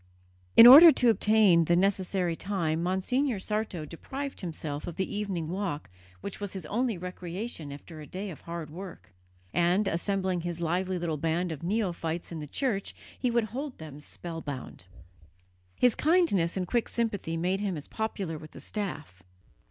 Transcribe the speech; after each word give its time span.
In 0.57 0.65
order 0.65 0.91
to 0.91 1.11
obtain 1.11 1.65
the 1.65 1.75
necessary 1.75 2.35
time 2.35 2.81
Monsignor 2.81 3.37
Sarto 3.37 3.85
deprived 3.85 4.41
himself 4.41 4.87
of 4.87 4.95
the 4.95 5.15
evening 5.15 5.47
walk 5.47 5.91
which 6.21 6.39
was 6.39 6.53
his 6.53 6.65
only 6.65 6.97
recreation 6.97 7.71
after 7.71 8.01
a 8.01 8.07
day 8.07 8.31
of 8.31 8.41
hard 8.41 8.71
work; 8.71 9.13
and, 9.53 9.87
assembling 9.87 10.41
his 10.41 10.59
lively 10.59 10.97
little 10.97 11.17
band 11.17 11.51
of 11.51 11.61
neophytes 11.61 12.31
in 12.31 12.39
the 12.39 12.47
church, 12.47 12.95
he 13.19 13.29
would 13.29 13.43
hold 13.53 13.77
them 13.77 13.99
spellbound. 13.99 14.85
His 15.75 15.93
kindness 15.93 16.57
and 16.57 16.67
quick 16.67 16.89
sympathy 16.89 17.37
made 17.37 17.59
him 17.59 17.77
as 17.77 17.87
popular 17.87 18.39
with 18.39 18.53
the 18.53 18.59
staff. 18.59 19.21